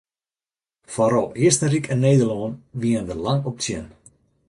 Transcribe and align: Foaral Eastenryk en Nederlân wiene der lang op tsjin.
Foaral 0.93 1.27
Eastenryk 1.35 1.85
en 1.93 1.99
Nederlân 2.07 2.53
wiene 2.79 3.05
der 3.09 3.19
lang 3.25 3.41
op 3.49 3.57
tsjin. 3.59 3.87